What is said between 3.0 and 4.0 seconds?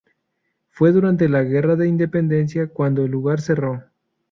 el lugar cerró.